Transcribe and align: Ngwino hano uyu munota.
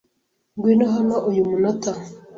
Ngwino 0.55 0.85
hano 0.95 1.15
uyu 1.29 1.41
munota. 1.49 1.91